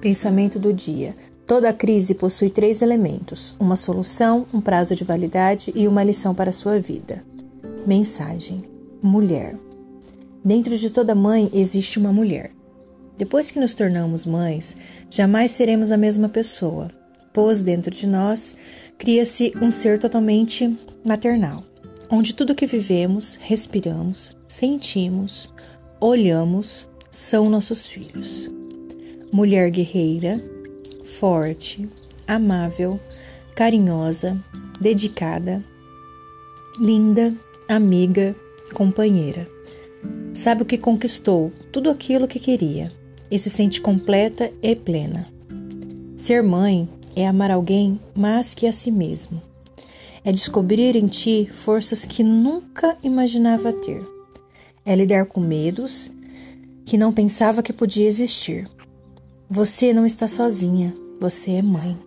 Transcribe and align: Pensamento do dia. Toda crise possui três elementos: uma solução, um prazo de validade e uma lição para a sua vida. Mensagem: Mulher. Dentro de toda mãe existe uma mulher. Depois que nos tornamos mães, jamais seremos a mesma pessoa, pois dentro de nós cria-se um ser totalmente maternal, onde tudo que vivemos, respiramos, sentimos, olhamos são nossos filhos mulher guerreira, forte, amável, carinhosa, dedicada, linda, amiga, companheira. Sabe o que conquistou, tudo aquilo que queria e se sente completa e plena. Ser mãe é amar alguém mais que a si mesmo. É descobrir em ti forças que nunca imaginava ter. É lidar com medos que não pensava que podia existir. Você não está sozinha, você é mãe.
Pensamento 0.00 0.58
do 0.58 0.72
dia. 0.72 1.14
Toda 1.46 1.72
crise 1.74 2.14
possui 2.14 2.48
três 2.48 2.80
elementos: 2.80 3.54
uma 3.60 3.76
solução, 3.76 4.46
um 4.52 4.60
prazo 4.60 4.94
de 4.94 5.04
validade 5.04 5.70
e 5.74 5.86
uma 5.86 6.02
lição 6.02 6.34
para 6.34 6.50
a 6.50 6.54
sua 6.54 6.80
vida. 6.80 7.22
Mensagem: 7.86 8.56
Mulher. 9.02 9.58
Dentro 10.42 10.74
de 10.74 10.88
toda 10.88 11.14
mãe 11.14 11.50
existe 11.52 11.98
uma 11.98 12.12
mulher. 12.12 12.50
Depois 13.18 13.50
que 13.50 13.60
nos 13.60 13.74
tornamos 13.74 14.24
mães, 14.24 14.74
jamais 15.10 15.50
seremos 15.50 15.92
a 15.92 15.98
mesma 15.98 16.30
pessoa, 16.30 16.88
pois 17.30 17.60
dentro 17.60 17.90
de 17.90 18.06
nós 18.06 18.56
cria-se 18.96 19.52
um 19.60 19.70
ser 19.70 19.98
totalmente 19.98 20.74
maternal, 21.04 21.62
onde 22.10 22.34
tudo 22.34 22.54
que 22.54 22.64
vivemos, 22.64 23.34
respiramos, 23.34 24.34
sentimos, 24.48 25.52
olhamos 26.00 26.88
são 27.10 27.50
nossos 27.50 27.86
filhos 27.86 28.48
mulher 29.32 29.70
guerreira, 29.70 30.42
forte, 31.04 31.88
amável, 32.26 32.98
carinhosa, 33.54 34.42
dedicada, 34.80 35.64
linda, 36.80 37.34
amiga, 37.68 38.34
companheira. 38.74 39.48
Sabe 40.34 40.62
o 40.62 40.64
que 40.64 40.78
conquistou, 40.78 41.52
tudo 41.70 41.90
aquilo 41.90 42.26
que 42.26 42.38
queria 42.38 42.92
e 43.30 43.38
se 43.38 43.50
sente 43.50 43.80
completa 43.80 44.50
e 44.62 44.74
plena. 44.74 45.26
Ser 46.16 46.42
mãe 46.42 46.88
é 47.14 47.26
amar 47.26 47.50
alguém 47.50 48.00
mais 48.14 48.54
que 48.54 48.66
a 48.66 48.72
si 48.72 48.90
mesmo. 48.90 49.40
É 50.24 50.32
descobrir 50.32 50.96
em 50.96 51.06
ti 51.06 51.48
forças 51.50 52.04
que 52.04 52.22
nunca 52.22 52.96
imaginava 53.02 53.72
ter. 53.72 54.04
É 54.84 54.94
lidar 54.94 55.26
com 55.26 55.40
medos 55.40 56.10
que 56.84 56.96
não 56.96 57.12
pensava 57.12 57.62
que 57.62 57.72
podia 57.72 58.06
existir. 58.06 58.68
Você 59.52 59.92
não 59.92 60.06
está 60.06 60.28
sozinha, 60.28 60.94
você 61.20 61.54
é 61.54 61.62
mãe. 61.62 61.98